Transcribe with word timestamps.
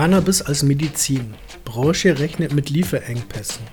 Cannabis 0.00 0.42
als 0.42 0.62
Medizin. 0.62 1.34
Branche 1.64 2.20
rechnet 2.20 2.54
mit 2.54 2.70
Lieferengpässen. 2.70 3.64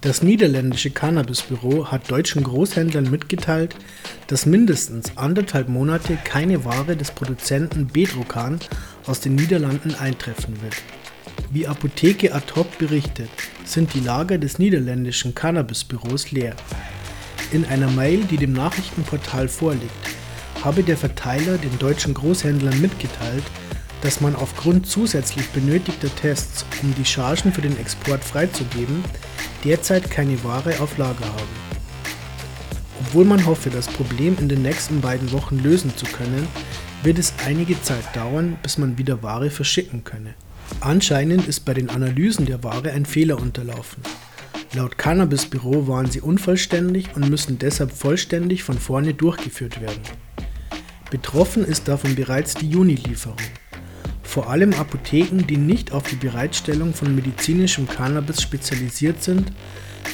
Das 0.00 0.22
niederländische 0.22 0.88
Cannabisbüro 0.88 1.88
hat 1.88 2.10
deutschen 2.10 2.42
Großhändlern 2.42 3.10
mitgeteilt, 3.10 3.76
dass 4.28 4.46
mindestens 4.46 5.18
anderthalb 5.18 5.68
Monate 5.68 6.16
keine 6.24 6.64
Ware 6.64 6.96
des 6.96 7.10
Produzenten 7.10 7.88
Bedrocan 7.88 8.60
aus 9.04 9.20
den 9.20 9.34
Niederlanden 9.34 9.94
eintreffen 9.94 10.62
wird. 10.62 10.76
Wie 11.50 11.66
Apotheke 11.66 12.34
ad 12.34 12.54
hoc 12.56 12.78
berichtet, 12.78 13.28
sind 13.66 13.92
die 13.92 14.00
Lager 14.00 14.38
des 14.38 14.58
niederländischen 14.58 15.34
Cannabisbüros 15.34 16.30
leer. 16.30 16.56
In 17.52 17.66
einer 17.66 17.90
Mail, 17.90 18.24
die 18.24 18.38
dem 18.38 18.54
Nachrichtenportal 18.54 19.48
vorliegt, 19.48 19.92
habe 20.64 20.82
der 20.82 20.96
Verteiler 20.96 21.58
den 21.58 21.78
deutschen 21.78 22.14
Großhändlern 22.14 22.80
mitgeteilt, 22.80 23.44
dass 24.02 24.20
man 24.20 24.34
aufgrund 24.34 24.86
zusätzlich 24.86 25.48
benötigter 25.48 26.14
Tests, 26.14 26.64
um 26.82 26.94
die 26.94 27.04
Chargen 27.04 27.52
für 27.52 27.62
den 27.62 27.78
Export 27.78 28.24
freizugeben, 28.24 29.04
derzeit 29.64 30.10
keine 30.10 30.42
Ware 30.44 30.80
auf 30.80 30.96
Lager 30.98 31.26
haben. 31.26 31.70
Obwohl 33.00 33.24
man 33.24 33.44
hoffe, 33.46 33.70
das 33.70 33.88
Problem 33.88 34.36
in 34.38 34.48
den 34.48 34.62
nächsten 34.62 35.00
beiden 35.00 35.32
Wochen 35.32 35.58
lösen 35.58 35.96
zu 35.96 36.06
können, 36.06 36.46
wird 37.02 37.18
es 37.18 37.32
einige 37.46 37.80
Zeit 37.82 38.14
dauern, 38.14 38.58
bis 38.62 38.78
man 38.78 38.98
wieder 38.98 39.22
Ware 39.22 39.50
verschicken 39.50 40.04
könne. 40.04 40.34
Anscheinend 40.80 41.46
ist 41.48 41.60
bei 41.60 41.74
den 41.74 41.90
Analysen 41.90 42.46
der 42.46 42.62
Ware 42.62 42.92
ein 42.92 43.06
Fehler 43.06 43.40
unterlaufen. 43.40 44.02
Laut 44.74 44.98
Cannabis-Büro 44.98 45.88
waren 45.88 46.10
sie 46.10 46.20
unvollständig 46.20 47.08
und 47.16 47.28
müssen 47.28 47.58
deshalb 47.58 47.90
vollständig 47.90 48.62
von 48.62 48.78
vorne 48.78 49.14
durchgeführt 49.14 49.80
werden. 49.80 50.02
Betroffen 51.10 51.64
ist 51.64 51.88
davon 51.88 52.14
bereits 52.14 52.54
die 52.54 52.70
Juni-Lieferung. 52.70 53.36
Vor 54.30 54.48
allem 54.48 54.72
Apotheken, 54.74 55.44
die 55.44 55.56
nicht 55.56 55.90
auf 55.90 56.04
die 56.04 56.14
Bereitstellung 56.14 56.94
von 56.94 57.16
medizinischem 57.16 57.88
Cannabis 57.88 58.40
spezialisiert 58.40 59.24
sind, 59.24 59.50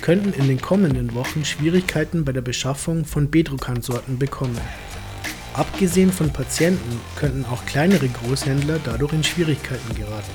könnten 0.00 0.32
in 0.32 0.48
den 0.48 0.58
kommenden 0.58 1.14
Wochen 1.14 1.44
Schwierigkeiten 1.44 2.24
bei 2.24 2.32
der 2.32 2.40
Beschaffung 2.40 3.04
von 3.04 3.30
Bedrocan-Sorten 3.30 4.18
bekommen. 4.18 4.58
Abgesehen 5.52 6.10
von 6.10 6.32
Patienten 6.32 6.98
könnten 7.16 7.44
auch 7.44 7.66
kleinere 7.66 8.08
Großhändler 8.08 8.80
dadurch 8.82 9.12
in 9.12 9.22
Schwierigkeiten 9.22 9.94
geraten. 9.94 10.32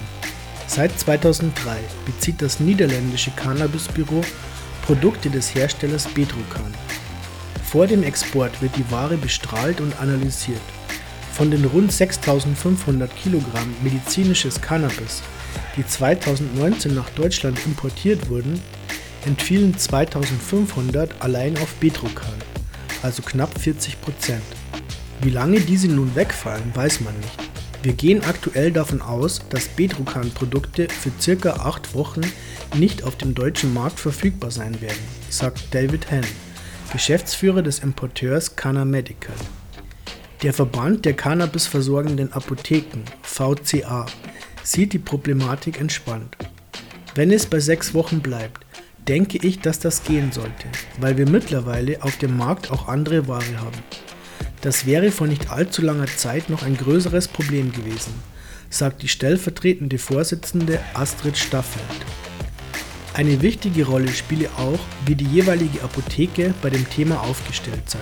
Seit 0.68 1.00
2003 1.00 1.80
bezieht 2.06 2.40
das 2.40 2.60
niederländische 2.60 3.32
Cannabisbüro 3.32 4.22
Produkte 4.84 5.32
des 5.32 5.56
Herstellers 5.56 6.08
Bedrocan. 6.08 6.72
Vor 7.64 7.88
dem 7.88 8.04
Export 8.04 8.62
wird 8.62 8.76
die 8.76 8.92
Ware 8.92 9.18
bestrahlt 9.18 9.82
und 9.82 10.00
analysiert. 10.00 10.62
Von 11.34 11.50
den 11.50 11.66
rund 11.66 11.92
6500 11.92 13.16
Kilogramm 13.16 13.74
medizinisches 13.84 14.62
Cannabis, 14.62 15.24
die 15.78 15.86
2019 15.86 16.94
nach 16.94 17.10
Deutschland 17.12 17.58
importiert 17.66 18.30
wurden, 18.30 18.62
entfielen 19.26 19.78
2500 19.78 21.22
allein 21.22 21.58
auf 21.58 21.74
Bedrocan, 21.76 22.34
also 23.02 23.22
knapp 23.22 23.60
40 23.60 24.02
Prozent. 24.02 24.44
Wie 25.22 25.30
lange 25.30 25.60
diese 25.62 25.88
nun 25.88 26.16
wegfallen, 26.16 26.72
weiß 26.74 27.02
man 27.02 27.16
nicht. 27.18 27.52
Wir 27.84 27.94
gehen 27.94 28.24
aktuell 28.24 28.72
davon 28.72 29.02
aus, 29.02 29.42
dass 29.50 29.68
Bedrocan-Produkte 29.70 30.88
für 30.90 31.12
circa 31.20 31.54
8 31.54 31.96
Wochen 31.96 32.22
nicht 32.76 33.04
auf 33.04 33.16
dem 33.16 33.34
deutschen 33.34 33.74
Markt 33.74 34.00
verfügbar 34.00 34.52
sein 34.52 34.80
werden, 34.82 35.00
sagt 35.30 35.74
David 35.74 36.12
Henn, 36.12 36.26
Geschäftsführer 36.92 37.64
des 37.64 37.80
Importeurs 37.80 38.56
Canna 38.56 38.86
Medical. 38.86 39.34
Der 40.42 40.54
Verband 40.54 41.06
der 41.06 41.14
Cannabis-versorgenden 41.14 42.34
Apotheken 42.34 43.04
(VCA) 43.22 44.08
sieht 44.64 44.92
die 44.92 44.98
Problematik 44.98 45.80
entspannt. 45.80 46.36
Wenn 47.14 47.32
es 47.32 47.46
bei 47.46 47.60
sechs 47.60 47.94
Wochen 47.94 48.22
bleibt, 48.22 48.66
denke 49.08 49.38
ich, 49.38 49.60
dass 49.60 49.78
das 49.78 50.04
gehen 50.04 50.32
sollte, 50.32 50.66
weil 51.00 51.16
wir 51.18 51.30
mittlerweile 51.30 52.02
auf 52.02 52.18
dem 52.18 52.38
Markt 52.38 52.72
auch 52.72 52.88
andere 52.88 53.28
Ware 53.28 53.60
haben. 53.60 53.84
Das 54.62 54.88
wäre 54.88 55.12
vor 55.12 55.28
nicht 55.28 55.52
allzu 55.52 55.84
langer 55.84 56.08
Zeit 56.08 56.50
noch 56.50 56.64
ein 56.64 56.76
größeres 56.76 57.28
Problem 57.28 57.72
gewesen, 57.72 58.14
sagt 58.72 59.04
die 59.04 59.10
stellvertretende 59.10 60.00
Vorsitzende 60.00 60.80
Astrid 60.96 61.38
Staffeld. 61.38 61.86
Eine 63.14 63.44
wichtige 63.44 63.86
Rolle 63.86 64.12
spiele 64.12 64.50
auch, 64.58 64.80
wie 65.06 65.16
die 65.16 65.26
jeweilige 65.26 65.84
Apotheke 65.84 66.56
bei 66.64 66.72
dem 66.72 66.90
Thema 66.90 67.22
aufgestellt 67.22 67.88
sei. 67.88 68.00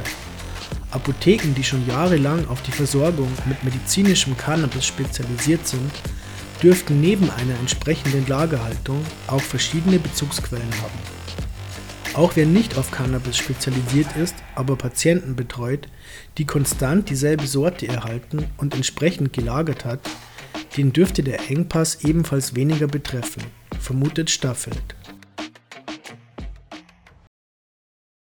Apotheken, 0.92 1.54
die 1.56 1.64
schon 1.64 1.86
jahrelang 1.86 2.48
auf 2.48 2.62
die 2.64 2.72
Versorgung 2.72 3.32
mit 3.46 3.64
medizinischem 3.64 4.36
Cannabis 4.38 4.86
spezialisiert 4.86 5.68
sind, 5.68 5.92
dürften 6.64 7.00
neben 7.00 7.30
einer 7.30 7.58
entsprechenden 7.60 8.28
Lagerhaltung 8.28 9.04
auch 9.28 9.42
verschiedene 9.42 10.00
Bezugsquellen 10.00 10.74
haben. 10.82 11.00
Auch 12.16 12.36
wer 12.36 12.48
nicht 12.48 12.78
auf 12.78 12.90
Cannabis 12.92 13.38
spezialisiert 13.38 14.16
ist, 14.16 14.36
aber 14.56 14.76
Patienten 14.76 15.36
betreut, 15.36 15.88
die 16.38 16.46
konstant 16.46 17.10
dieselbe 17.10 17.46
Sorte 17.46 17.88
erhalten 17.88 18.48
und 18.58 18.74
entsprechend 18.74 19.32
gelagert 19.32 19.86
hat, 19.86 20.00
den 20.76 20.92
dürfte 20.92 21.24
der 21.24 21.50
Engpass 21.50 22.04
ebenfalls 22.04 22.56
weniger 22.56 22.88
betreffen, 22.88 23.44
vermutet 23.80 24.30
Staffelt. 24.30 24.96